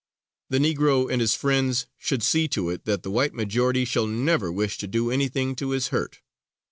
The 0.49 0.57
Negro 0.57 1.11
and 1.11 1.21
his 1.21 1.35
friends 1.35 1.85
should 1.95 2.23
see 2.23 2.47
to 2.47 2.71
it 2.71 2.85
that 2.85 3.03
the 3.03 3.11
white 3.11 3.35
majority 3.35 3.85
shall 3.85 4.07
never 4.07 4.51
wish 4.51 4.79
to 4.79 4.87
do 4.87 5.11
anything 5.11 5.55
to 5.57 5.69
his 5.69 5.89
hurt. 5.89 6.21